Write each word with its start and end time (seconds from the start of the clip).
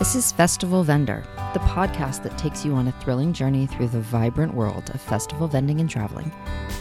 This 0.00 0.14
is 0.14 0.32
Festival 0.32 0.82
Vendor, 0.82 1.22
the 1.52 1.60
podcast 1.60 2.22
that 2.22 2.38
takes 2.38 2.64
you 2.64 2.72
on 2.72 2.88
a 2.88 2.92
thrilling 3.02 3.34
journey 3.34 3.66
through 3.66 3.88
the 3.88 4.00
vibrant 4.00 4.54
world 4.54 4.88
of 4.94 5.00
festival 5.02 5.46
vending 5.46 5.78
and 5.78 5.90
traveling 5.90 6.32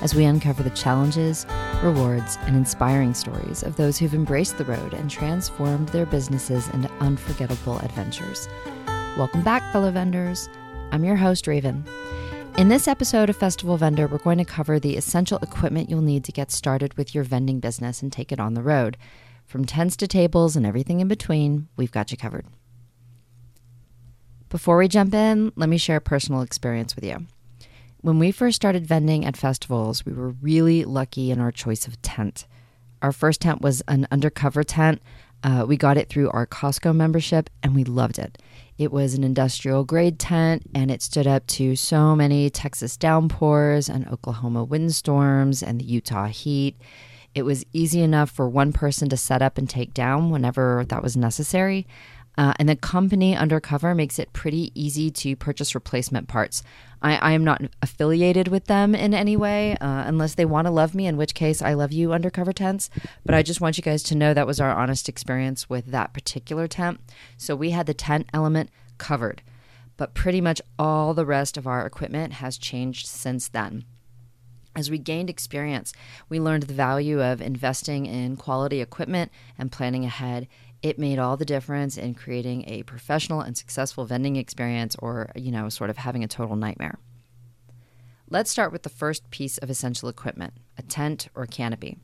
as 0.02 0.16
we 0.16 0.23
uncover 0.23 0.64
the 0.64 0.70
challenges, 0.70 1.46
rewards, 1.84 2.38
and 2.43 2.55
inspiring 2.55 3.14
stories 3.14 3.61
of 3.61 3.75
those 3.75 4.00
who've 4.00 4.14
embraced 4.14 4.57
the 4.57 4.64
road 4.64 4.93
and 4.93 5.11
transformed 5.11 5.89
their 5.89 6.05
businesses 6.05 6.70
into 6.70 6.89
unforgettable 7.02 7.78
adventures. 7.79 8.47
Welcome 9.18 9.43
back, 9.43 9.70
fellow 9.74 9.92
vendors. 9.92 10.47
I'm 10.93 11.04
your 11.04 11.18
host, 11.18 11.46
Raven. 11.46 11.83
In 12.57 12.70
this 12.70 12.88
episode 12.88 13.29
of 13.29 13.36
Festival 13.36 13.75
Vendor, 13.75 14.07
we're 14.07 14.20
going 14.20 14.38
to 14.38 14.46
cover 14.46 14.79
the 14.79 14.96
essential 14.96 15.39
equipment 15.39 15.89
you'll 15.89 16.00
need 16.00 16.24
to 16.24 16.32
get 16.32 16.51
started 16.51 16.93
with 16.93 17.14
your 17.14 17.25
vending 17.25 17.60
business 17.60 18.01
and 18.01 18.14
take 18.14 18.32
it 18.32 18.39
on 18.39 18.54
the 18.54 18.64
road. 18.64 18.96
From 19.46 19.65
tents 19.65 19.97
to 19.97 20.07
tables 20.07 20.56
and 20.56 20.65
everything 20.65 21.01
in 21.01 21.10
between, 21.10 21.68
we've 21.75 21.92
got 21.92 22.11
you 22.11 22.18
covered. 22.18 22.46
Before 24.50 24.78
we 24.78 24.88
jump 24.88 25.14
in, 25.14 25.52
let 25.56 25.70
me 25.70 25.78
share 25.78 25.98
a 25.98 26.02
personal 26.02 26.42
experience 26.42 26.96
with 26.96 27.06
you. 27.06 27.28
When 28.02 28.18
we 28.18 28.32
first 28.32 28.56
started 28.56 28.88
vending 28.88 29.24
at 29.24 29.38
festivals, 29.38 30.06
we 30.06 30.14
were 30.14 30.30
really 30.42 30.86
lucky 30.86 31.30
in 31.30 31.39
our 31.39 31.52
choice 31.52 31.86
of 31.86 32.02
tent. 32.02 32.48
Our 33.03 33.12
first 33.12 33.42
tent 33.42 33.62
was 33.62 33.81
an 33.88 34.08
undercover 34.09 34.64
tent. 34.64 35.03
Uh, 35.44 35.66
we 35.67 35.78
got 35.78 35.98
it 35.98 36.09
through 36.09 36.31
our 36.31 36.48
Costco 36.48 36.95
membership 36.95 37.50
and 37.62 37.75
we 37.75 37.84
loved 37.84 38.17
it. 38.17 38.42
It 38.80 38.92
was 38.92 39.14
an 39.14 39.23
industrial 39.23 39.84
grade 39.84 40.17
tent 40.17 40.64
and 40.73 40.89
it 40.89 41.03
stood 41.03 41.28
up 41.28 41.45
to 41.47 41.75
so 41.75 42.16
many 42.16 42.50
Texas 42.50 42.97
downpours 42.97 43.88
and 43.88 44.08
Oklahoma 44.08 44.64
windstorms 44.64 45.61
and 45.61 45.80
the 45.80 45.86
Utah 45.86 46.28
heat. 46.28 46.75
It 47.36 47.44
was 47.44 47.66
easy 47.72 48.02
enough 48.02 48.31
for 48.31 48.50
one 48.50 48.73
person 48.73 49.08
to 49.09 49.17
set 49.17 49.42
up 49.42 49.58
and 49.58 49.70
take 49.70 49.94
down 49.94 50.31
whenever 50.31 50.84
that 50.89 51.03
was 51.03 51.16
necessary. 51.16 51.86
Uh, 52.39 52.53
and 52.57 52.69
the 52.69 52.75
company 52.77 53.35
Undercover 53.35 53.93
makes 53.93 54.17
it 54.17 54.31
pretty 54.31 54.71
easy 54.73 55.11
to 55.11 55.35
purchase 55.35 55.75
replacement 55.75 56.29
parts. 56.29 56.63
I, 57.01 57.17
I 57.17 57.31
am 57.33 57.43
not 57.43 57.61
affiliated 57.81 58.47
with 58.47 58.63
them 58.67 58.95
in 58.95 59.13
any 59.13 59.35
way, 59.35 59.73
uh, 59.81 60.03
unless 60.05 60.35
they 60.35 60.45
want 60.45 60.65
to 60.65 60.71
love 60.71 60.95
me, 60.95 61.05
in 61.05 61.17
which 61.17 61.35
case 61.35 61.61
I 61.61 61.73
love 61.73 61.91
you, 61.91 62.13
Undercover 62.13 62.53
Tents. 62.53 62.89
But 63.25 63.35
I 63.35 63.43
just 63.43 63.59
want 63.59 63.75
you 63.75 63.83
guys 63.83 64.03
to 64.03 64.15
know 64.15 64.33
that 64.33 64.47
was 64.47 64.61
our 64.61 64.71
honest 64.71 65.09
experience 65.09 65.69
with 65.69 65.87
that 65.87 66.13
particular 66.13 66.65
tent. 66.65 67.01
So 67.35 67.57
we 67.57 67.71
had 67.71 67.87
the 67.87 67.93
tent 67.93 68.29
element 68.33 68.69
covered, 68.97 69.41
but 69.97 70.13
pretty 70.13 70.39
much 70.39 70.61
all 70.79 71.13
the 71.13 71.25
rest 71.25 71.57
of 71.57 71.67
our 71.67 71.85
equipment 71.85 72.35
has 72.35 72.57
changed 72.57 73.05
since 73.05 73.49
then. 73.49 73.83
As 74.77 74.89
we 74.89 74.97
gained 74.97 75.29
experience, 75.29 75.91
we 76.29 76.39
learned 76.39 76.63
the 76.63 76.73
value 76.73 77.21
of 77.21 77.41
investing 77.41 78.05
in 78.05 78.37
quality 78.37 78.79
equipment 78.79 79.29
and 79.57 79.73
planning 79.73 80.05
ahead 80.05 80.47
it 80.81 80.99
made 80.99 81.19
all 81.19 81.38
the 81.38 81.45
difference 81.45 81.97
in 81.97 82.13
creating 82.13 82.63
a 82.67 82.83
professional 82.83 83.41
and 83.41 83.58
successful 83.58 84.05
vending 84.05 84.35
experience 84.35 84.95
or, 84.99 85.30
you 85.35 85.52
know, 85.52 85.69
sort 85.69 85.89
of 85.89 85.97
having 85.97 86.23
a 86.23 86.27
total 86.27 86.55
nightmare. 86.55 86.97
Let's 88.30 88.52
start 88.52 88.72
with 88.72 88.83
the 88.83 88.89
first 88.89 89.30
piece 89.31 89.57
of 89.57 89.69
essential 89.69 90.07
equipment 90.07 90.53
a 90.77 90.83
tent 90.83 91.30
or 91.35 91.45
canopy. 91.45 91.97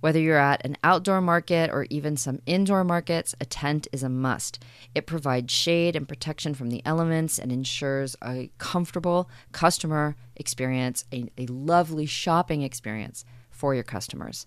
Whether 0.00 0.20
you're 0.20 0.36
at 0.36 0.64
an 0.66 0.76
outdoor 0.84 1.22
market 1.22 1.70
or 1.70 1.86
even 1.88 2.18
some 2.18 2.42
indoor 2.44 2.84
markets, 2.84 3.34
a 3.40 3.46
tent 3.46 3.88
is 3.90 4.02
a 4.02 4.10
must. 4.10 4.62
It 4.94 5.06
provides 5.06 5.52
shade 5.52 5.96
and 5.96 6.06
protection 6.06 6.52
from 6.52 6.68
the 6.68 6.82
elements 6.84 7.38
and 7.38 7.50
ensures 7.50 8.14
a 8.22 8.50
comfortable 8.58 9.30
customer 9.52 10.14
experience, 10.36 11.06
a, 11.10 11.30
a 11.38 11.46
lovely 11.46 12.04
shopping 12.04 12.60
experience 12.60 13.24
for 13.50 13.74
your 13.74 13.82
customers. 13.82 14.46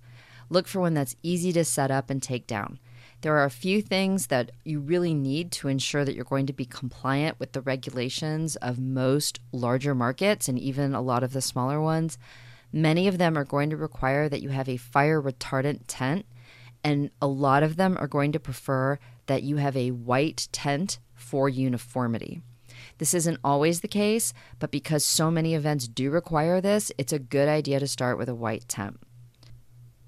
Look 0.49 0.67
for 0.67 0.79
one 0.79 0.93
that's 0.93 1.15
easy 1.23 1.51
to 1.53 1.65
set 1.65 1.89
up 1.89 2.11
and 2.11 2.21
take 2.21 2.45
down. 2.45 2.77
There 3.21 3.35
are 3.35 3.45
a 3.45 3.49
few 3.49 3.81
things 3.81 4.27
that 4.27 4.51
you 4.63 4.79
really 4.79 5.13
need 5.13 5.51
to 5.53 5.67
ensure 5.67 6.05
that 6.05 6.13
you're 6.13 6.23
going 6.23 6.45
to 6.45 6.53
be 6.53 6.65
compliant 6.65 7.39
with 7.39 7.53
the 7.53 7.61
regulations 7.61 8.55
of 8.57 8.79
most 8.79 9.39
larger 9.51 9.95
markets 9.95 10.47
and 10.47 10.59
even 10.59 10.93
a 10.93 11.01
lot 11.01 11.23
of 11.23 11.33
the 11.33 11.41
smaller 11.41 11.81
ones. 11.81 12.19
Many 12.71 13.07
of 13.07 13.17
them 13.17 13.35
are 13.35 13.43
going 13.43 13.71
to 13.71 13.77
require 13.77 14.29
that 14.29 14.43
you 14.43 14.49
have 14.49 14.69
a 14.69 14.77
fire 14.77 15.19
retardant 15.19 15.81
tent, 15.87 16.25
and 16.83 17.09
a 17.19 17.27
lot 17.27 17.63
of 17.63 17.75
them 17.75 17.97
are 17.99 18.07
going 18.07 18.31
to 18.33 18.39
prefer 18.39 18.99
that 19.25 19.41
you 19.41 19.57
have 19.57 19.75
a 19.75 19.91
white 19.91 20.47
tent 20.51 20.99
for 21.15 21.49
uniformity. 21.49 22.41
This 22.99 23.15
isn't 23.15 23.39
always 23.43 23.81
the 23.81 23.87
case, 23.87 24.31
but 24.59 24.69
because 24.69 25.03
so 25.03 25.31
many 25.31 25.55
events 25.55 25.87
do 25.87 26.11
require 26.11 26.61
this, 26.61 26.91
it's 26.99 27.13
a 27.13 27.19
good 27.19 27.49
idea 27.49 27.79
to 27.79 27.87
start 27.87 28.19
with 28.19 28.29
a 28.29 28.35
white 28.35 28.67
tent. 28.67 28.99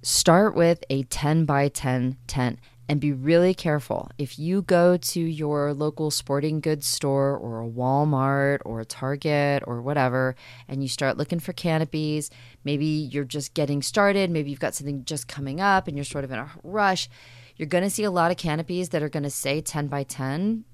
Start 0.03 0.56
with 0.56 0.84
a 0.90 1.03
10 1.03 1.46
by 1.46 1.70
10 1.70 2.18
tent 2.28 2.59
and 2.90 3.00
be 3.00 3.14
really 3.14 3.54
careful. 3.54 4.10
If 4.18 4.40
you 4.40 4.64
go 4.64 4.98
to 4.98 5.20
your 5.20 5.76
local 5.76 6.10
sporting 6.10 6.60
goods 6.60 6.88
store 6.88 7.38
or 7.38 7.62
a 7.62 7.70
Walmart 7.70 8.62
or 8.66 8.80
a 8.80 8.86
Target 8.86 9.62
or 9.68 9.80
whatever, 9.80 10.36
and 10.68 10.82
you 10.82 10.90
start 10.90 11.16
looking 11.16 11.40
for 11.40 11.54
canopies, 11.54 12.32
maybe 12.64 12.86
you're 12.86 13.26
just 13.26 13.54
getting 13.54 13.84
started, 13.84 14.32
maybe 14.32 14.50
you've 14.50 14.60
got 14.60 14.74
something 14.74 15.06
just 15.06 15.28
coming 15.28 15.62
up 15.62 15.88
and 15.88 15.96
you're 15.96 16.04
sort 16.04 16.24
of 16.24 16.32
in 16.32 16.40
a 16.40 16.50
rush, 16.64 17.08
you're 17.58 17.68
going 17.68 17.84
to 17.84 17.92
see 17.92 18.04
a 18.04 18.12
lot 18.12 18.32
of 18.32 18.38
canopies 18.38 18.90
that 18.90 19.04
are 19.04 19.10
going 19.10 19.22
to 19.22 19.30
say 19.30 19.62
10 19.62 19.88
by 19.88 20.02
10, 20.02 20.66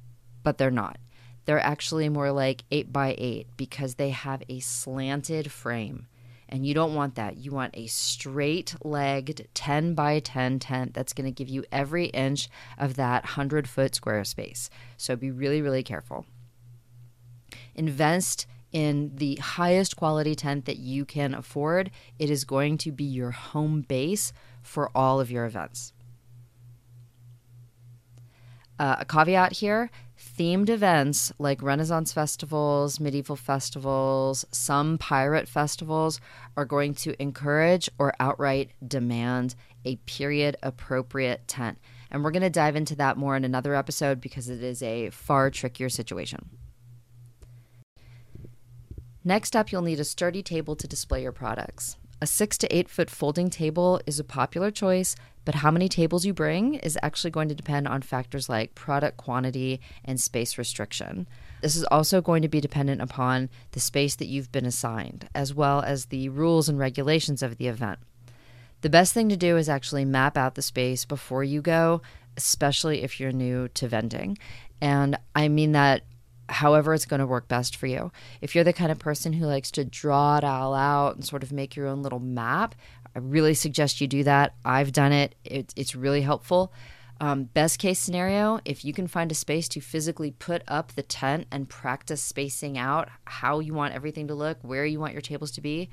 but 0.41 0.57
they're 0.57 0.71
not. 0.71 0.97
They're 1.43 1.59
actually 1.59 2.07
more 2.07 2.31
like 2.31 2.63
8 2.71 2.93
by 2.93 3.15
8 3.17 3.47
because 3.57 3.95
they 3.95 4.11
have 4.11 4.41
a 4.47 4.61
slanted 4.61 5.51
frame. 5.51 6.07
And 6.55 6.65
you 6.65 6.73
don't 6.73 6.95
want 6.95 7.15
that. 7.15 7.35
You 7.35 7.51
want 7.51 7.75
a 7.75 7.85
straight 7.87 8.75
legged 8.81 9.49
10 9.55 9.93
by 9.93 10.19
10 10.19 10.59
tent 10.59 10.93
that's 10.93 11.11
going 11.11 11.25
to 11.25 11.31
give 11.31 11.49
you 11.49 11.65
every 11.69 12.05
inch 12.05 12.47
of 12.77 12.95
that 12.95 13.23
100 13.23 13.67
foot 13.67 13.93
square 13.93 14.23
space. 14.23 14.69
So 14.95 15.17
be 15.17 15.31
really, 15.31 15.61
really 15.61 15.83
careful. 15.83 16.25
Invest 17.75 18.47
in 18.71 19.11
the 19.15 19.35
highest 19.35 19.97
quality 19.97 20.33
tent 20.33 20.63
that 20.63 20.77
you 20.77 21.03
can 21.03 21.33
afford. 21.33 21.91
It 22.19 22.29
is 22.29 22.45
going 22.45 22.77
to 22.77 22.91
be 22.93 23.03
your 23.03 23.31
home 23.31 23.81
base 23.81 24.31
for 24.61 24.89
all 24.95 25.19
of 25.19 25.29
your 25.29 25.43
events. 25.43 25.91
Uh, 28.79 28.95
a 28.99 29.05
caveat 29.05 29.51
here 29.51 29.91
themed 30.19 30.69
events 30.69 31.31
like 31.39 31.61
Renaissance 31.61 32.13
festivals, 32.13 32.99
medieval 32.99 33.35
festivals, 33.35 34.45
some 34.51 34.97
pirate 34.97 35.47
festivals 35.47 36.19
are 36.55 36.65
going 36.65 36.93
to 36.95 37.21
encourage 37.21 37.89
or 37.97 38.13
outright 38.19 38.71
demand 38.85 39.55
a 39.83 39.97
period 39.97 40.57
appropriate 40.63 41.47
tent. 41.47 41.77
And 42.11 42.23
we're 42.23 42.31
going 42.31 42.43
to 42.43 42.49
dive 42.49 42.75
into 42.75 42.95
that 42.95 43.17
more 43.17 43.35
in 43.35 43.43
another 43.43 43.75
episode 43.75 44.21
because 44.21 44.49
it 44.49 44.63
is 44.63 44.81
a 44.81 45.09
far 45.09 45.49
trickier 45.49 45.89
situation. 45.89 46.49
Next 49.23 49.55
up, 49.55 49.71
you'll 49.71 49.81
need 49.81 49.99
a 49.99 50.05
sturdy 50.05 50.43
table 50.43 50.75
to 50.75 50.87
display 50.87 51.23
your 51.23 51.31
products. 51.31 51.97
A 52.25 52.27
six 52.27 52.57
to 52.57 52.75
eight 52.75 52.89
foot 52.89 53.11
folding 53.11 53.51
table 53.51 54.01
is 54.07 54.19
a 54.19 54.23
popular 54.23 54.71
choice, 54.71 55.15
but 55.45 55.53
how 55.53 55.69
many 55.69 55.87
tables 55.87 56.25
you 56.25 56.33
bring 56.33 56.73
is 56.73 56.97
actually 57.03 57.29
going 57.29 57.49
to 57.49 57.53
depend 57.53 57.87
on 57.87 58.01
factors 58.01 58.49
like 58.49 58.73
product 58.73 59.17
quantity 59.17 59.79
and 60.03 60.19
space 60.19 60.57
restriction. 60.57 61.27
This 61.61 61.75
is 61.75 61.83
also 61.83 62.21
going 62.21 62.41
to 62.41 62.47
be 62.47 62.59
dependent 62.59 62.99
upon 62.99 63.51
the 63.73 63.79
space 63.79 64.15
that 64.15 64.25
you've 64.25 64.51
been 64.51 64.65
assigned, 64.65 65.29
as 65.35 65.53
well 65.53 65.81
as 65.83 66.05
the 66.05 66.29
rules 66.29 66.67
and 66.67 66.79
regulations 66.79 67.43
of 67.43 67.57
the 67.57 67.67
event. 67.67 67.99
The 68.81 68.89
best 68.89 69.13
thing 69.13 69.29
to 69.29 69.37
do 69.37 69.55
is 69.55 69.69
actually 69.69 70.03
map 70.03 70.35
out 70.35 70.55
the 70.55 70.63
space 70.63 71.05
before 71.05 71.43
you 71.43 71.61
go, 71.61 72.01
especially 72.37 73.03
if 73.03 73.19
you're 73.19 73.31
new 73.31 73.67
to 73.75 73.87
vending. 73.87 74.39
And 74.81 75.15
I 75.35 75.47
mean 75.47 75.73
that 75.73 76.01
however 76.49 76.93
it's 76.93 77.05
going 77.05 77.19
to 77.19 77.27
work 77.27 77.47
best 77.47 77.75
for 77.75 77.87
you. 77.87 78.11
If 78.41 78.55
you're 78.55 78.63
the 78.63 78.73
kind 78.73 78.91
of 78.91 78.99
person 78.99 79.33
who 79.33 79.45
likes 79.45 79.71
to 79.71 79.85
draw 79.85 80.37
it 80.37 80.43
all 80.43 80.73
out 80.73 81.15
and 81.15 81.25
sort 81.25 81.43
of 81.43 81.51
make 81.51 81.75
your 81.75 81.87
own 81.87 82.01
little 82.01 82.19
map, 82.19 82.75
I 83.15 83.19
really 83.19 83.53
suggest 83.53 84.01
you 84.01 84.07
do 84.07 84.23
that. 84.23 84.55
I've 84.63 84.91
done 84.91 85.11
it, 85.11 85.35
it 85.43 85.73
it's 85.75 85.95
really 85.95 86.21
helpful. 86.21 86.73
Um, 87.21 87.45
best 87.45 87.79
case 87.79 87.97
scenario, 87.97 88.59
if 88.65 88.83
you 88.83 88.91
can 88.91 89.07
find 89.07 89.31
a 89.31 89.35
space 89.35 89.69
to 89.69 89.79
physically 89.79 90.31
put 90.31 90.63
up 90.67 90.93
the 90.93 91.03
tent 91.03 91.47
and 91.49 91.69
practice 91.69 92.21
spacing 92.21 92.77
out 92.77 93.07
how 93.23 93.59
you 93.59 93.73
want 93.73 93.93
everything 93.93 94.27
to 94.27 94.35
look, 94.35 94.57
where 94.61 94.85
you 94.85 94.99
want 94.99 95.13
your 95.13 95.21
tables 95.21 95.51
to 95.51 95.61
be, 95.61 95.89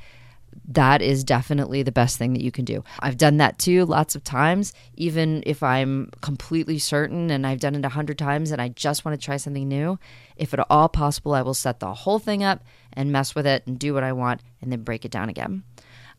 that 0.68 1.02
is 1.02 1.24
definitely 1.24 1.82
the 1.82 1.92
best 1.92 2.18
thing 2.18 2.32
that 2.34 2.42
you 2.42 2.50
can 2.50 2.64
do. 2.64 2.84
I've 3.00 3.16
done 3.16 3.38
that 3.38 3.58
too 3.58 3.84
lots 3.84 4.14
of 4.14 4.24
times, 4.24 4.72
even 4.94 5.42
if 5.46 5.62
I'm 5.62 6.10
completely 6.20 6.78
certain 6.78 7.30
and 7.30 7.46
I've 7.46 7.60
done 7.60 7.74
it 7.74 7.84
a 7.84 7.90
hundred 7.90 8.18
times 8.18 8.50
and 8.50 8.60
I 8.60 8.68
just 8.68 9.04
want 9.04 9.18
to 9.18 9.24
try 9.24 9.36
something 9.36 9.68
new. 9.68 9.98
If 10.36 10.54
at 10.54 10.66
all 10.70 10.88
possible, 10.88 11.34
I 11.34 11.42
will 11.42 11.54
set 11.54 11.80
the 11.80 11.92
whole 11.92 12.18
thing 12.18 12.42
up 12.42 12.62
and 12.92 13.12
mess 13.12 13.34
with 13.34 13.46
it 13.46 13.66
and 13.66 13.78
do 13.78 13.94
what 13.94 14.04
I 14.04 14.12
want 14.12 14.42
and 14.60 14.70
then 14.70 14.82
break 14.82 15.04
it 15.04 15.10
down 15.10 15.28
again. 15.28 15.64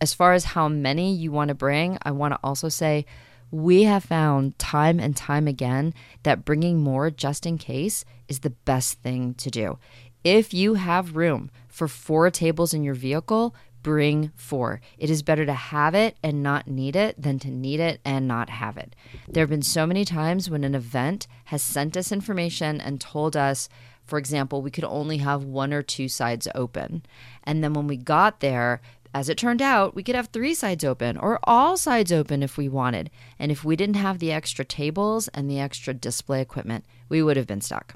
As 0.02 0.14
far 0.14 0.34
as 0.34 0.46
how 0.46 0.68
many 0.68 1.14
you 1.14 1.32
want 1.32 1.50
to 1.50 1.56
bring, 1.56 1.98
I 2.02 2.12
want 2.12 2.34
to 2.34 2.40
also 2.44 2.70
say 2.70 3.06
we 3.52 3.84
have 3.84 4.04
found 4.04 4.58
time 4.58 5.00
and 5.00 5.16
time 5.16 5.48
again 5.48 5.94
that 6.24 6.44
bringing 6.44 6.80
more 6.80 7.12
just 7.12 7.46
in 7.46 7.58
case 7.58 8.04
is 8.28 8.40
the 8.40 8.50
best 8.50 9.00
thing 9.02 9.36
to 9.36 9.52
do. 9.52 9.78
If 10.24 10.54
you 10.54 10.74
have 10.76 11.16
room 11.16 11.52
for 11.68 11.88
four 11.88 12.32
tables 12.32 12.74
in 12.74 12.84
your 12.84 12.94
vehicle, 12.94 13.56
bring 13.84 14.32
four. 14.36 14.82
It 14.98 15.10
is 15.10 15.22
better 15.22 15.46
to 15.46 15.54
have 15.54 15.94
it 15.94 16.18
and 16.24 16.42
not 16.42 16.68
need 16.68 16.96
it 16.96 17.22
than 17.22 17.38
to 17.40 17.52
need 17.52 17.80
it 17.80 18.00
and 18.04 18.28
not 18.28 18.50
have 18.50 18.78
it. 18.78 18.96
There 19.28 19.44
have 19.44 19.50
been 19.50 19.62
so 19.62 19.86
many 19.86 20.06
times 20.06 20.50
when 20.50 20.64
an 20.64 20.74
event 20.74 21.28
has 21.46 21.62
sent 21.62 21.96
us 21.96 22.12
information 22.12 22.82
and 22.82 23.00
told 23.00 23.38
us, 23.38 23.70
for 24.06 24.18
example, 24.18 24.62
we 24.62 24.72
could 24.72 24.84
only 24.84 25.18
have 25.18 25.44
one 25.44 25.74
or 25.74 25.84
two 25.84 26.08
sides 26.08 26.48
open. 26.56 27.04
And 27.44 27.64
then 27.64 27.74
when 27.74 27.88
we 27.88 27.98
got 27.98 28.40
there, 28.40 28.82
as 29.14 29.30
it 29.30 29.38
turned 29.38 29.62
out, 29.62 29.94
we 29.94 30.02
could 30.02 30.16
have 30.16 30.28
three 30.28 30.56
sides 30.56 30.84
open 30.84 31.18
or 31.18 31.40
all 31.44 31.78
sides 31.78 32.12
open 32.12 32.42
if 32.42 32.58
we 32.58 32.68
wanted. 32.68 33.12
And 33.38 33.52
if 33.52 33.64
we 33.64 33.76
didn't 33.76 33.96
have 33.96 34.20
the 34.20 34.32
extra 34.32 34.66
tables 34.66 35.28
and 35.30 35.50
the 35.50 35.60
extra 35.60 35.94
display 35.94 36.42
equipment, 36.42 36.86
we 37.10 37.22
would 37.22 37.38
have 37.38 37.48
been 37.48 37.62
stuck. 37.62 37.96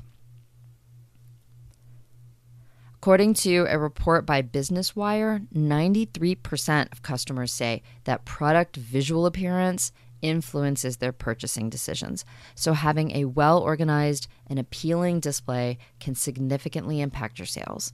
According 2.99 3.35
to 3.35 3.67
a 3.69 3.77
report 3.77 4.25
by 4.25 4.41
Business 4.41 4.95
Wire, 4.95 5.41
93% 5.53 6.91
of 6.91 7.03
customers 7.03 7.53
say 7.53 7.83
that 8.05 8.25
product 8.25 8.75
visual 8.75 9.27
appearance 9.27 9.91
influences 10.23 10.97
their 10.97 11.11
purchasing 11.11 11.69
decisions. 11.69 12.25
So, 12.55 12.73
having 12.73 13.11
a 13.11 13.25
well 13.25 13.59
organized 13.59 14.27
and 14.47 14.57
appealing 14.57 15.19
display 15.19 15.77
can 15.99 16.15
significantly 16.15 16.99
impact 16.99 17.37
your 17.37 17.45
sales. 17.45 17.93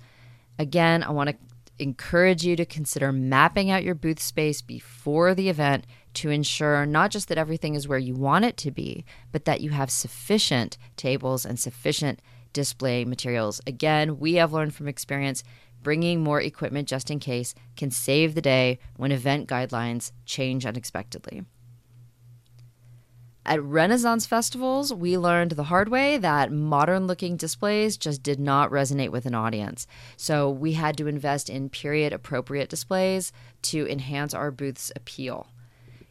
Again, 0.57 1.03
I 1.03 1.11
want 1.11 1.31
to 1.31 1.35
encourage 1.79 2.45
you 2.45 2.56
to 2.56 2.65
consider 2.65 3.11
mapping 3.11 3.71
out 3.71 3.83
your 3.83 3.95
booth 3.95 4.21
space 4.21 4.61
before 4.61 5.33
the 5.33 5.49
event 5.49 5.85
to 6.13 6.29
ensure 6.29 6.85
not 6.85 7.11
just 7.11 7.27
that 7.27 7.38
everything 7.38 7.75
is 7.75 7.88
where 7.88 7.97
you 7.97 8.13
want 8.13 8.45
it 8.45 8.56
to 8.57 8.71
be, 8.71 9.03
but 9.31 9.45
that 9.45 9.61
you 9.61 9.71
have 9.71 9.89
sufficient 9.89 10.77
tables 10.95 11.45
and 11.45 11.59
sufficient 11.59 12.21
display 12.53 13.03
materials. 13.05 13.59
Again, 13.67 14.19
we 14.19 14.35
have 14.35 14.53
learned 14.53 14.73
from 14.73 14.88
experience 14.88 15.44
bringing 15.81 16.23
more 16.23 16.41
equipment 16.41 16.88
just 16.88 17.11
in 17.11 17.19
case 17.19 17.53
can 17.75 17.91
save 17.91 18.35
the 18.35 18.41
day 18.41 18.79
when 18.95 19.11
event 19.11 19.50
guidelines 19.50 20.11
change 20.25 20.65
unexpectedly. 20.65 21.44
At 23.45 23.61
Renaissance 23.61 24.25
festivals, 24.25 24.94
we 24.94 25.17
learned 25.17 25.51
the 25.51 25.63
hard 25.63 25.89
way 25.89 26.17
that 26.17 26.53
modern 26.53 27.07
looking 27.07 27.35
displays 27.35 27.97
just 27.97 28.23
did 28.23 28.39
not 28.39 28.71
resonate 28.71 29.09
with 29.09 29.25
an 29.25 29.35
audience. 29.35 29.85
So 30.15 30.49
we 30.49 30.73
had 30.73 30.95
to 30.97 31.07
invest 31.07 31.49
in 31.49 31.69
period 31.69 32.13
appropriate 32.13 32.69
displays 32.69 33.33
to 33.63 33.85
enhance 33.89 34.33
our 34.33 34.49
booth's 34.49 34.94
appeal. 34.95 35.47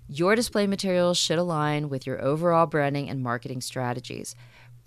Your 0.08 0.34
display 0.34 0.66
materials 0.66 1.16
should 1.16 1.38
align 1.38 1.88
with 1.88 2.06
your 2.06 2.20
overall 2.20 2.66
branding 2.66 3.08
and 3.08 3.22
marketing 3.22 3.62
strategies. 3.62 4.36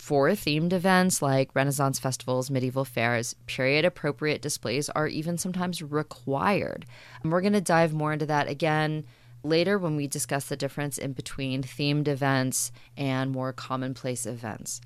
For 0.05 0.29
themed 0.33 0.71
events 0.71 1.23
like 1.23 1.55
Renaissance 1.55 1.97
festivals, 1.97 2.51
medieval 2.51 2.85
fairs, 2.85 3.33
period 3.47 3.85
appropriate 3.85 4.39
displays 4.39 4.87
are 4.89 5.07
even 5.07 5.39
sometimes 5.39 5.81
required. 5.81 6.85
And 7.23 7.31
we're 7.31 7.41
going 7.41 7.53
to 7.53 7.59
dive 7.59 7.91
more 7.91 8.13
into 8.13 8.27
that 8.27 8.47
again 8.47 9.05
later 9.41 9.79
when 9.79 9.95
we 9.95 10.05
discuss 10.05 10.45
the 10.45 10.55
difference 10.55 10.99
in 10.99 11.13
between 11.13 11.63
themed 11.63 12.07
events 12.07 12.71
and 12.95 13.31
more 13.31 13.51
commonplace 13.51 14.27
events. 14.27 14.79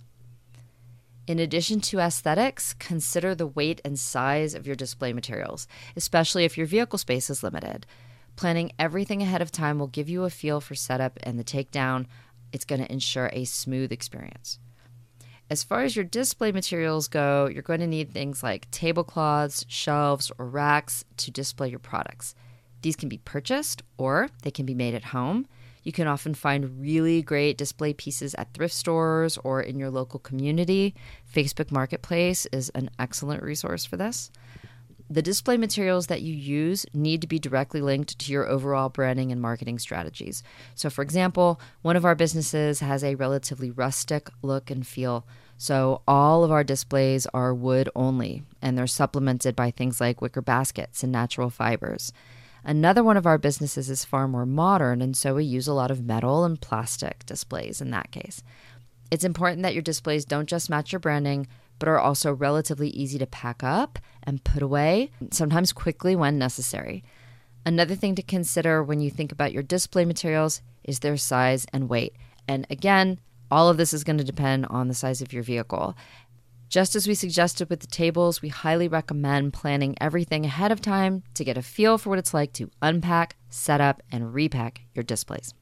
In 1.27 1.38
addition 1.38 1.81
to 1.81 2.00
aesthetics, 2.00 2.74
consider 2.74 3.36
the 3.36 3.48
weight 3.48 3.81
and 3.83 4.00
size 4.00 4.54
of 4.54 4.65
your 4.65 4.77
display 4.77 5.12
materials, 5.12 5.68
especially 5.98 6.45
if 6.45 6.57
your 6.57 6.65
vehicle 6.65 6.98
space 6.98 7.30
is 7.30 7.44
limited. 7.44 7.86
Planning 8.38 8.72
everything 8.80 9.22
ahead 9.22 9.42
of 9.42 9.51
time 9.51 9.80
will 9.80 9.88
give 9.88 10.07
you 10.07 10.24
a 10.24 10.30
feel 10.30 10.62
for 10.62 10.75
setup 10.75 11.19
and 11.24 11.38
the 11.38 11.44
takedown. 11.44 12.06
It's 12.54 12.63
going 12.63 12.81
to 12.81 12.89
ensure 12.89 13.30
a 13.33 13.44
smooth 13.44 13.92
experience. 13.92 14.60
As 15.50 15.63
far 15.63 15.81
as 15.81 15.96
your 15.96 16.06
display 16.06 16.51
materials 16.51 17.07
go, 17.07 17.48
you're 17.48 17.63
going 17.63 17.80
to 17.80 17.88
need 17.88 18.12
things 18.12 18.44
like 18.44 18.68
tablecloths, 18.69 19.66
shelves, 19.68 20.31
or 20.38 20.46
racks 20.46 21.04
to 21.18 21.31
display 21.31 21.69
your 21.69 21.80
products. 21.80 22.36
These 22.84 22.96
can 22.96 23.10
be 23.10 23.18
purchased 23.18 23.81
or 23.98 24.30
they 24.44 24.51
can 24.51 24.68
be 24.68 24.75
made 24.75 24.94
at 24.94 25.06
home. 25.06 25.48
You 25.81 25.92
can 25.92 26.07
often 26.07 26.36
find 26.36 26.80
really 26.80 27.24
great 27.24 27.57
display 27.57 27.94
pieces 27.94 28.36
at 28.36 28.54
thrift 28.54 28.75
stores 28.75 29.40
or 29.44 29.60
in 29.60 29.80
your 29.80 29.90
local 29.90 30.19
community. 30.19 30.94
Facebook 31.34 31.72
Marketplace 31.72 32.46
is 32.51 32.69
an 32.75 32.92
excellent 33.00 33.42
resource 33.42 33.86
for 33.86 33.98
this. 33.98 34.30
The 35.12 35.24
display 35.24 35.58
materials 35.58 36.06
that 36.08 36.22
you 36.22 36.36
use 36.36 36.86
need 36.94 37.22
to 37.22 37.28
be 37.28 37.40
directly 37.40 37.82
linked 37.82 38.20
to 38.20 38.32
your 38.32 38.48
overall 38.48 38.90
branding 38.90 39.32
and 39.32 39.42
marketing 39.42 39.80
strategies. 39.80 40.44
So, 40.76 40.92
for 40.92 41.02
example, 41.02 41.60
one 41.82 41.96
of 41.96 42.06
our 42.06 42.14
businesses 42.14 42.82
has 42.82 43.04
a 43.04 43.16
relatively 43.16 43.72
rustic 43.72 44.30
look 44.44 44.70
and 44.70 44.86
feel. 44.86 45.26
So, 45.58 46.04
all 46.08 46.44
of 46.44 46.52
our 46.52 46.64
displays 46.64 47.26
are 47.34 47.56
wood 47.56 47.90
only, 47.96 48.44
and 48.62 48.78
they're 48.78 48.86
supplemented 48.86 49.56
by 49.56 49.72
things 49.72 50.00
like 50.00 50.22
wicker 50.22 50.44
baskets 50.44 51.02
and 51.02 51.12
natural 51.12 51.50
fibers. 51.50 52.14
Another 52.64 53.04
one 53.04 53.18
of 53.18 53.26
our 53.26 53.40
businesses 53.40 53.90
is 53.90 54.06
far 54.06 54.28
more 54.28 54.46
modern, 54.46 55.02
and 55.02 55.18
so 55.18 55.36
we 55.36 55.44
use 55.44 55.68
a 55.68 55.74
lot 55.74 55.90
of 55.90 56.06
metal 56.06 56.44
and 56.44 56.62
plastic 56.62 57.26
displays 57.26 57.82
in 57.82 57.90
that 57.92 58.12
case. 58.12 58.44
It's 59.10 59.24
important 59.24 59.64
that 59.64 59.74
your 59.74 59.82
displays 59.82 60.24
don't 60.24 60.48
just 60.48 60.70
match 60.70 60.92
your 60.92 61.00
branding, 61.00 61.48
but 61.80 61.88
are 61.88 62.00
also 62.00 62.31
relatively 62.31 62.90
easy 62.90 63.18
to 63.18 63.26
pack 63.26 63.64
up 63.64 63.98
and 64.24 64.44
put 64.44 64.62
away, 64.62 65.10
sometimes 65.31 65.74
quickly 65.74 66.16
when 66.16 66.38
necessary. 66.38 67.04
Another 67.66 67.96
thing 67.96 68.16
to 68.16 68.22
consider 68.22 68.84
when 68.84 69.00
you 69.00 69.10
think 69.10 69.31
about 69.31 69.54
your 69.54 69.64
display 69.64 70.06
materials 70.06 70.62
is 70.84 71.00
their 71.00 71.18
size 71.18 71.66
and 71.74 71.90
weight. 71.90 72.14
And 72.48 72.66
again, 72.70 73.20
all 73.52 73.70
of 73.70 73.78
this 73.78 73.94
is 73.94 74.04
going 74.04 74.18
to 74.18 74.24
depend 74.24 74.66
on 74.68 74.88
the 74.88 74.94
size 74.94 75.22
of 75.22 75.34
your 75.34 75.44
vehicle. 75.44 75.96
Just 76.70 76.96
as 76.96 77.08
we 77.08 77.16
suggested 77.16 77.70
with 77.70 77.80
the 77.80 77.88
tables, 77.88 78.42
we 78.42 78.50
highly 78.50 78.88
recommend 78.88 79.54
planning 79.54 79.96
everything 80.00 80.46
ahead 80.46 80.72
of 80.72 80.82
time 80.82 81.24
to 81.34 81.44
get 81.44 81.58
a 81.58 81.64
feel 81.64 81.98
for 81.98 82.10
what 82.10 82.20
it's 82.20 82.34
like 82.34 82.54
to 82.54 82.70
unpack, 82.82 83.36
set 83.50 83.82
up, 83.82 84.04
and 84.12 84.34
repack 84.34 84.82
your 84.94 85.04
displays. 85.04 85.54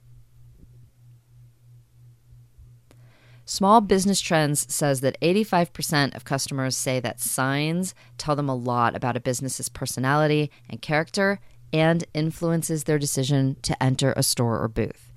Small 3.49 3.79
Business 3.79 4.19
Trends 4.19 4.71
says 4.73 4.99
that 4.99 5.19
85% 5.21 6.13
of 6.17 6.25
customers 6.25 6.75
say 6.75 6.99
that 6.99 7.21
signs 7.21 7.95
tell 8.17 8.35
them 8.35 8.49
a 8.49 8.55
lot 8.55 8.93
about 8.93 9.15
a 9.15 9.21
business's 9.21 9.69
personality 9.69 10.51
and 10.69 10.81
character 10.81 11.39
and 11.71 12.03
influences 12.13 12.83
their 12.83 12.99
decision 12.99 13.55
to 13.61 13.81
enter 13.81 14.13
a 14.17 14.21
store 14.21 14.61
or 14.61 14.67
booth. 14.67 15.13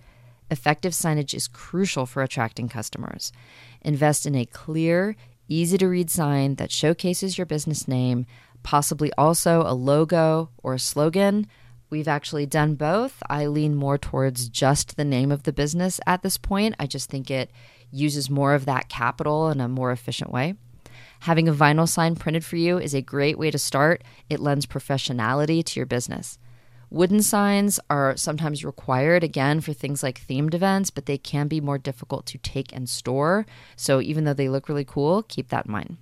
Effective 0.48 0.92
signage 0.92 1.34
is 1.34 1.48
crucial 1.48 2.06
for 2.06 2.22
attracting 2.22 2.68
customers. 2.68 3.32
Invest 3.82 4.26
in 4.26 4.36
a 4.36 4.46
clear, 4.46 5.16
easy 5.48 5.76
to 5.78 5.88
read 5.88 6.08
sign 6.08 6.54
that 6.54 6.70
showcases 6.70 7.36
your 7.36 7.46
business 7.46 7.88
name, 7.88 8.26
possibly 8.62 9.12
also 9.18 9.64
a 9.66 9.74
logo 9.74 10.50
or 10.62 10.74
a 10.74 10.78
slogan. 10.78 11.48
We've 11.90 12.06
actually 12.06 12.46
done 12.46 12.76
both. 12.76 13.20
I 13.28 13.46
lean 13.46 13.74
more 13.74 13.98
towards 13.98 14.48
just 14.48 14.96
the 14.96 15.04
name 15.04 15.32
of 15.32 15.42
the 15.42 15.52
business 15.52 15.98
at 16.06 16.22
this 16.22 16.38
point. 16.38 16.76
I 16.78 16.86
just 16.86 17.10
think 17.10 17.28
it 17.28 17.50
uses 17.92 18.30
more 18.30 18.54
of 18.54 18.66
that 18.66 18.88
capital 18.88 19.50
in 19.50 19.60
a 19.60 19.68
more 19.68 19.92
efficient 19.92 20.32
way. 20.32 20.54
Having 21.20 21.48
a 21.48 21.52
vinyl 21.52 21.88
sign 21.88 22.16
printed 22.16 22.44
for 22.44 22.56
you 22.56 22.78
is 22.78 22.94
a 22.94 23.02
great 23.02 23.38
way 23.38 23.50
to 23.50 23.58
start. 23.58 24.02
It 24.28 24.40
lends 24.40 24.66
professionality 24.66 25.62
to 25.64 25.80
your 25.80 25.86
business. 25.86 26.38
Wooden 26.88 27.22
signs 27.22 27.78
are 27.88 28.16
sometimes 28.16 28.64
required 28.64 29.22
again 29.22 29.60
for 29.60 29.72
things 29.72 30.02
like 30.02 30.26
themed 30.26 30.54
events, 30.54 30.90
but 30.90 31.06
they 31.06 31.18
can 31.18 31.46
be 31.46 31.60
more 31.60 31.78
difficult 31.78 32.26
to 32.26 32.38
take 32.38 32.74
and 32.74 32.88
store. 32.88 33.46
So 33.76 34.00
even 34.00 34.24
though 34.24 34.34
they 34.34 34.48
look 34.48 34.68
really 34.68 34.84
cool, 34.84 35.22
keep 35.22 35.50
that 35.50 35.66
in 35.66 35.72
mind. 35.72 35.96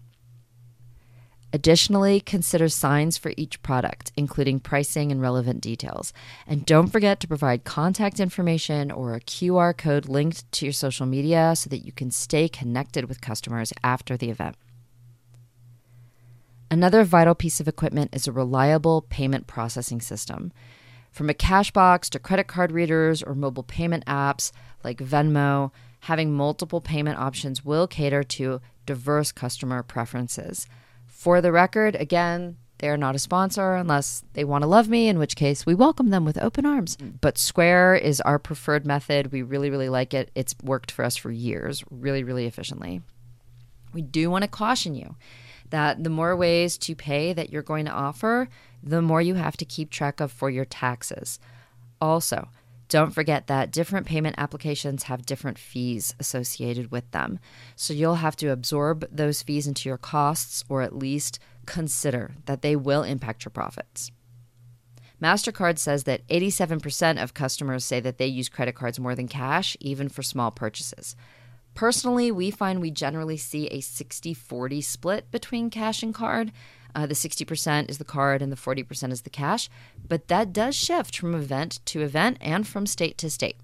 Additionally, 1.50 2.20
consider 2.20 2.68
signs 2.68 3.16
for 3.16 3.32
each 3.38 3.62
product, 3.62 4.12
including 4.16 4.60
pricing 4.60 5.10
and 5.10 5.22
relevant 5.22 5.62
details. 5.62 6.12
And 6.46 6.66
don't 6.66 6.88
forget 6.88 7.20
to 7.20 7.28
provide 7.28 7.64
contact 7.64 8.20
information 8.20 8.90
or 8.90 9.14
a 9.14 9.20
QR 9.20 9.76
code 9.76 10.08
linked 10.08 10.50
to 10.52 10.66
your 10.66 10.74
social 10.74 11.06
media 11.06 11.54
so 11.56 11.70
that 11.70 11.86
you 11.86 11.92
can 11.92 12.10
stay 12.10 12.48
connected 12.48 13.08
with 13.08 13.22
customers 13.22 13.72
after 13.82 14.16
the 14.16 14.28
event. 14.28 14.56
Another 16.70 17.02
vital 17.02 17.34
piece 17.34 17.60
of 17.60 17.68
equipment 17.68 18.14
is 18.14 18.26
a 18.26 18.32
reliable 18.32 19.00
payment 19.08 19.46
processing 19.46 20.02
system. 20.02 20.52
From 21.10 21.30
a 21.30 21.34
cash 21.34 21.70
box 21.70 22.10
to 22.10 22.18
credit 22.18 22.46
card 22.46 22.72
readers 22.72 23.22
or 23.22 23.34
mobile 23.34 23.62
payment 23.62 24.04
apps 24.04 24.52
like 24.84 24.98
Venmo, 24.98 25.70
having 26.00 26.34
multiple 26.34 26.82
payment 26.82 27.18
options 27.18 27.64
will 27.64 27.86
cater 27.86 28.22
to 28.22 28.60
diverse 28.84 29.32
customer 29.32 29.82
preferences. 29.82 30.66
For 31.18 31.40
the 31.40 31.50
record, 31.50 31.96
again, 31.96 32.58
they 32.78 32.88
are 32.88 32.96
not 32.96 33.16
a 33.16 33.18
sponsor 33.18 33.75
unless 33.75 34.22
they 34.34 34.44
want 34.44 34.62
to 34.62 34.68
love 34.68 34.88
me, 34.88 35.08
in 35.08 35.18
which 35.18 35.34
case 35.34 35.66
we 35.66 35.75
welcome 35.75 36.10
them 36.10 36.25
with 36.25 36.40
open 36.40 36.64
arms. 36.64 36.96
Mm. 36.96 37.14
But 37.20 37.38
Square 37.38 37.96
is 37.96 38.20
our 38.20 38.38
preferred 38.38 38.87
method. 38.87 39.32
We 39.32 39.42
really, 39.42 39.68
really 39.68 39.88
like 39.88 40.14
it. 40.14 40.30
It's 40.37 40.54
worked 40.62 40.92
for 40.92 41.04
us 41.04 41.16
for 41.16 41.32
years, 41.32 41.82
really, 41.90 42.22
really 42.22 42.46
efficiently. 42.46 43.02
We 43.92 44.00
do 44.00 44.30
want 44.30 44.42
to 44.42 44.48
caution 44.48 44.94
you 44.94 45.16
that 45.70 46.04
the 46.04 46.08
more 46.08 46.37
ways 46.37 46.78
to 46.78 46.94
pay 46.94 47.32
that 47.32 47.50
you're 47.50 47.62
going 47.62 47.87
to 47.87 47.90
offer, 47.90 48.48
the 48.80 49.02
more 49.02 49.20
you 49.20 49.34
have 49.34 49.56
to 49.56 49.64
keep 49.64 49.90
track 49.90 50.20
of 50.20 50.30
for 50.30 50.48
your 50.48 50.66
taxes. 50.66 51.40
Also, 52.00 52.48
don't 52.88 53.11
forget 53.11 53.47
that 53.47 53.71
different 53.71 54.07
payment 54.07 54.37
applications 54.38 55.04
have 55.04 55.26
different 55.26 55.59
fees 55.59 56.14
associated 56.18 56.90
with 56.90 57.11
them. 57.11 57.38
So 57.76 57.92
you'll 57.92 58.16
have 58.16 58.37
to 58.37 58.49
absorb 58.49 59.07
those 59.11 59.42
fees 59.42 59.66
into 59.66 59.88
your 59.88 59.99
costs 59.99 60.64
or 60.68 60.83
at 60.83 60.97
least 60.97 61.38
consider 61.66 62.33
that 62.47 62.62
they 62.62 62.76
will 62.76 63.02
impact 63.02 63.45
your 63.45 63.50
profits. 63.50 64.11
MasterCard 65.23 65.78
says 65.78 66.04
that 66.04 66.26
87% 66.28 67.23
of 67.23 67.35
customers 67.35 67.85
say 67.85 68.00
that 68.00 68.18
they 68.18 68.26
use 68.26 68.49
credit 68.49 68.75
cards 68.75 69.00
more 69.00 69.14
than 69.14 69.28
cash, 69.28 69.76
even 69.80 70.09
for 70.09 70.23
small 70.23 70.50
purchases. 70.50 71.16
Personally, 71.75 72.30
we 72.30 72.50
find 72.50 72.80
we 72.80 72.90
generally 72.90 73.37
see 73.37 73.66
a 73.68 73.80
60 73.80 74.33
40 74.35 74.80
split 74.80 75.30
between 75.30 75.71
cash 75.71 76.02
and 76.02 76.14
card. 76.14 76.52
Uh, 76.95 77.07
the 77.07 77.14
60% 77.14 77.90
is 77.90 77.99
the 77.99 78.04
card 78.04 78.42
and 78.42 78.50
the 78.50 78.57
40% 78.57 79.12
is 79.12 79.23
the 79.23 79.30
cash, 79.30 79.68
but 80.07 80.28
that 80.28 80.52
does 80.52 80.75
shift 80.75 81.16
from 81.16 81.35
event 81.35 81.80
to 81.87 82.02
event 82.02 82.38
and 82.40 82.66
from 82.66 82.87
state 82.87 83.18
to 83.18 83.30
state. 83.30 83.57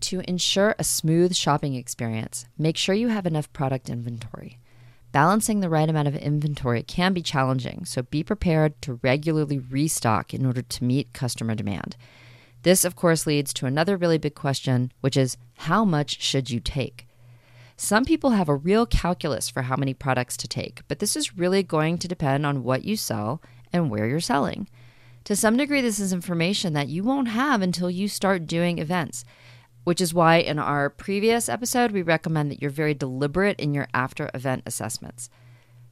To 0.00 0.20
ensure 0.28 0.74
a 0.78 0.84
smooth 0.84 1.34
shopping 1.34 1.74
experience, 1.74 2.46
make 2.56 2.76
sure 2.76 2.94
you 2.94 3.08
have 3.08 3.26
enough 3.26 3.52
product 3.52 3.90
inventory. 3.90 4.58
Balancing 5.10 5.60
the 5.60 5.70
right 5.70 5.88
amount 5.88 6.06
of 6.06 6.16
inventory 6.16 6.82
can 6.82 7.12
be 7.14 7.22
challenging, 7.22 7.84
so 7.84 8.02
be 8.02 8.22
prepared 8.22 8.80
to 8.82 9.00
regularly 9.02 9.58
restock 9.58 10.34
in 10.34 10.44
order 10.44 10.62
to 10.62 10.84
meet 10.84 11.14
customer 11.14 11.54
demand. 11.54 11.96
This, 12.62 12.84
of 12.84 12.94
course, 12.94 13.26
leads 13.26 13.54
to 13.54 13.66
another 13.66 13.96
really 13.96 14.18
big 14.18 14.34
question, 14.34 14.92
which 15.00 15.16
is 15.16 15.36
how 15.56 15.84
much 15.84 16.20
should 16.20 16.50
you 16.50 16.60
take? 16.60 17.07
Some 17.78 18.04
people 18.04 18.30
have 18.30 18.50
a 18.50 18.54
real 18.54 18.84
calculus 18.84 19.48
for 19.48 19.62
how 19.62 19.76
many 19.76 19.94
products 19.94 20.36
to 20.38 20.48
take, 20.48 20.82
but 20.88 20.98
this 20.98 21.16
is 21.16 21.38
really 21.38 21.62
going 21.62 21.96
to 21.98 22.08
depend 22.08 22.44
on 22.44 22.62
what 22.64 22.84
you 22.84 22.96
sell 22.96 23.40
and 23.72 23.88
where 23.88 24.06
you're 24.06 24.20
selling. 24.20 24.68
To 25.24 25.34
some 25.34 25.56
degree, 25.56 25.80
this 25.80 25.98
is 25.98 26.12
information 26.12 26.74
that 26.74 26.88
you 26.88 27.02
won't 27.02 27.28
have 27.28 27.62
until 27.62 27.90
you 27.90 28.08
start 28.08 28.46
doing 28.46 28.78
events 28.78 29.24
which 29.88 30.02
is 30.02 30.12
why 30.12 30.36
in 30.36 30.58
our 30.58 30.90
previous 30.90 31.48
episode, 31.48 31.92
we 31.92 32.02
recommend 32.02 32.50
that 32.50 32.60
you're 32.60 32.70
very 32.70 32.92
deliberate 32.92 33.58
in 33.58 33.72
your 33.72 33.88
after 33.94 34.30
event 34.34 34.62
assessments. 34.66 35.30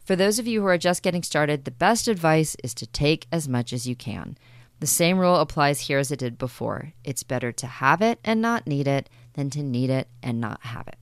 For 0.04 0.14
those 0.14 0.38
of 0.38 0.46
you 0.46 0.60
who 0.60 0.66
are 0.66 0.76
just 0.76 1.02
getting 1.02 1.22
started, 1.22 1.64
the 1.64 1.70
best 1.70 2.06
advice 2.06 2.58
is 2.62 2.74
to 2.74 2.86
take 2.86 3.26
as 3.32 3.48
much 3.48 3.72
as 3.72 3.88
you 3.88 3.96
can. 3.96 4.36
The 4.80 4.86
same 4.86 5.18
rule 5.18 5.36
applies 5.36 5.80
here 5.80 5.98
as 5.98 6.10
it 6.10 6.18
did 6.18 6.36
before. 6.36 6.92
It's 7.04 7.22
better 7.22 7.52
to 7.52 7.66
have 7.66 8.02
it 8.02 8.18
and 8.22 8.42
not 8.42 8.66
need 8.66 8.86
it 8.86 9.08
than 9.32 9.48
to 9.48 9.62
need 9.62 9.88
it 9.88 10.08
and 10.22 10.42
not 10.42 10.60
have 10.64 10.86
it. 10.88 10.98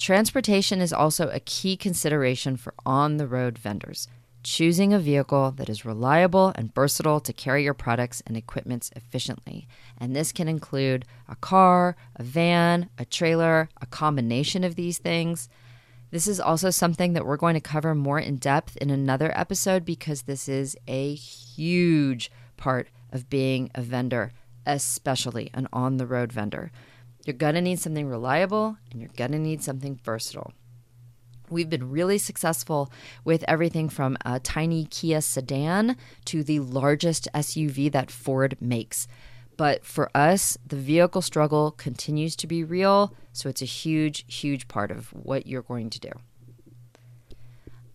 Transportation 0.00 0.80
is 0.80 0.92
also 0.92 1.28
a 1.28 1.40
key 1.40 1.76
consideration 1.76 2.56
for 2.56 2.72
on 2.84 3.18
the 3.18 3.26
road 3.28 3.58
vendors 3.58 4.08
choosing 4.42 4.94
a 4.94 4.98
vehicle 4.98 5.50
that 5.52 5.68
is 5.68 5.84
reliable 5.84 6.52
and 6.54 6.74
versatile 6.74 7.20
to 7.20 7.32
carry 7.32 7.62
your 7.62 7.74
products 7.74 8.22
and 8.26 8.36
equipment 8.36 8.90
efficiently. 8.96 9.68
And 9.98 10.16
this 10.16 10.32
can 10.32 10.48
include 10.48 11.04
a 11.28 11.36
car, 11.36 11.96
a 12.16 12.22
van, 12.22 12.88
a 12.98 13.04
trailer, 13.04 13.68
a 13.82 13.86
combination 13.86 14.64
of 14.64 14.76
these 14.76 14.96
things. 14.96 15.48
This 16.10 16.26
is 16.26 16.40
also 16.40 16.70
something 16.70 17.12
that 17.12 17.26
we're 17.26 17.36
going 17.36 17.54
to 17.54 17.60
cover 17.60 17.94
more 17.94 18.18
in 18.18 18.36
depth 18.36 18.78
in 18.78 18.88
another 18.88 19.36
episode 19.38 19.84
because 19.84 20.22
this 20.22 20.48
is 20.48 20.76
a 20.88 21.14
huge 21.14 22.30
part 22.56 22.88
of 23.12 23.28
being 23.28 23.70
a 23.74 23.82
vendor, 23.82 24.32
especially 24.64 25.50
an 25.52 25.68
on 25.72 25.98
the 25.98 26.06
road 26.06 26.32
vendor. 26.32 26.72
You're 27.24 27.36
going 27.36 27.54
to 27.54 27.60
need 27.60 27.78
something 27.78 28.08
reliable 28.08 28.76
and 28.90 29.00
you're 29.00 29.10
going 29.16 29.32
to 29.32 29.38
need 29.38 29.62
something 29.62 29.98
versatile. 30.02 30.52
We've 31.50 31.68
been 31.68 31.90
really 31.90 32.18
successful 32.18 32.92
with 33.24 33.44
everything 33.48 33.88
from 33.88 34.16
a 34.24 34.38
tiny 34.38 34.84
Kia 34.84 35.20
sedan 35.20 35.96
to 36.26 36.44
the 36.44 36.60
largest 36.60 37.28
SUV 37.34 37.90
that 37.90 38.10
Ford 38.10 38.56
makes. 38.60 39.08
But 39.56 39.84
for 39.84 40.10
us, 40.16 40.56
the 40.66 40.76
vehicle 40.76 41.22
struggle 41.22 41.72
continues 41.72 42.36
to 42.36 42.46
be 42.46 42.64
real, 42.64 43.14
so 43.32 43.48
it's 43.48 43.60
a 43.60 43.66
huge, 43.66 44.24
huge 44.32 44.68
part 44.68 44.90
of 44.90 45.08
what 45.08 45.46
you're 45.46 45.60
going 45.62 45.90
to 45.90 46.00
do. 46.00 46.12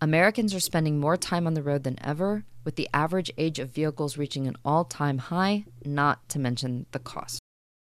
Americans 0.01 0.53
are 0.53 0.60
spending 0.60 1.00
more 1.00 1.17
time 1.17 1.48
on 1.48 1.55
the 1.55 1.63
road 1.63 1.84
than 1.84 1.98
ever, 2.03 2.44
with 2.65 2.75
the 2.75 2.89
average 2.94 3.32
age 3.38 3.58
of 3.58 3.70
vehicles 3.70 4.17
reaching 4.17 4.48
an 4.48 4.58
all 4.65 4.84
time 4.84 5.17
high, 5.17 5.65
not 5.86 6.27
to 6.29 6.38
mention 6.38 6.86
the 6.91 7.00
cost. 7.00 7.39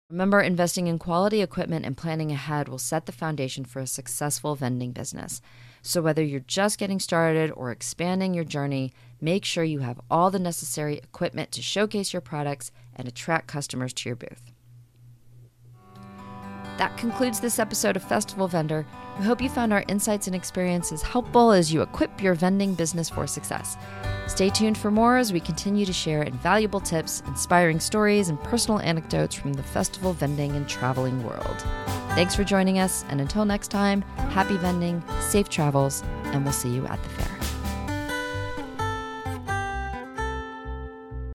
Remember, 0.09 0.41
investing 0.41 0.87
in 0.87 1.01
quality 1.01 1.43
equipment 1.43 1.85
and 1.85 1.97
planning 1.97 2.31
ahead 2.31 2.69
will 2.69 2.79
set 2.79 3.07
the 3.07 3.13
foundation 3.13 3.65
for 3.65 3.81
a 3.81 3.89
successful 3.89 4.55
vending 4.55 4.93
business. 4.93 5.41
So, 5.83 6.01
whether 6.01 6.23
you're 6.23 6.39
just 6.39 6.79
getting 6.79 7.01
started 7.01 7.51
or 7.51 7.73
expanding 7.73 8.33
your 8.33 8.45
journey, 8.45 8.93
make 9.21 9.45
sure 9.45 9.65
you 9.65 9.81
have 9.81 10.01
all 10.09 10.31
the 10.31 10.39
necessary 10.39 10.99
equipment 10.99 11.51
to 11.53 11.63
showcase 11.63 12.13
your 12.13 12.21
products 12.23 12.71
and 12.95 13.09
attract 13.09 13.49
customers 13.49 13.93
to 13.95 14.09
your 14.09 14.15
booth. 14.15 14.53
That 16.78 16.97
concludes 16.99 17.40
this 17.40 17.59
episode 17.59 17.97
of 17.97 18.02
Festival 18.02 18.49
Vendor. 18.49 18.87
We 19.18 19.25
hope 19.25 19.40
you 19.40 19.49
found 19.49 19.73
our 19.73 19.85
insights 19.88 20.26
and 20.26 20.37
experiences 20.37 21.00
helpful 21.00 21.52
as 21.52 21.73
you 21.73 21.80
equip 21.80 22.23
your 22.23 22.35
vending 22.35 22.75
business 22.75 23.09
for 23.09 23.26
success. 23.26 23.78
Stay 24.26 24.50
tuned 24.50 24.76
for 24.76 24.90
more 24.90 25.16
as 25.16 25.33
we 25.33 25.40
continue 25.40 25.87
to 25.87 25.92
share 25.92 26.23
invaluable 26.23 26.80
tips, 26.80 27.23
inspiring 27.26 27.80
stories, 27.80 28.28
and 28.28 28.42
personal 28.42 28.80
anecdotes 28.80 29.35
from 29.35 29.54
the 29.54 29.62
festival 29.62 30.12
vending 30.12 30.54
and 30.54 30.68
traveling 30.68 31.25
world. 31.25 31.64
Thanks 32.11 32.35
for 32.35 32.45
joining 32.45 32.78
us, 32.78 33.06
and 33.09 33.23
until 33.23 33.47
next 33.47 33.68
time, 33.68 34.02
happy 34.30 34.59
vending, 34.59 35.02
safe 35.21 35.49
travels, 35.49 36.02
and 36.25 36.45
we'll 36.45 36.52
see 36.52 36.75
you 36.75 36.87
at 36.87 37.02
the 37.02 37.09
fair. 37.09 37.56